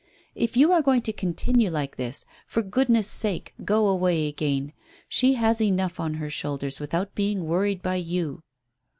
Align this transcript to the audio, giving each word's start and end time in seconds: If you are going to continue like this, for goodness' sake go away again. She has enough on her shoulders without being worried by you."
If 0.33 0.57
you 0.57 0.71
are 0.71 0.81
going 0.81 1.03
to 1.03 1.13
continue 1.13 1.69
like 1.69 1.95
this, 1.95 2.25
for 2.47 2.63
goodness' 2.63 3.07
sake 3.07 3.53
go 3.63 3.87
away 3.87 4.27
again. 4.27 4.73
She 5.07 5.35
has 5.35 5.61
enough 5.61 5.99
on 5.99 6.15
her 6.15 6.27
shoulders 6.31 6.79
without 6.79 7.13
being 7.13 7.45
worried 7.45 7.83
by 7.83 7.97
you." 7.97 8.41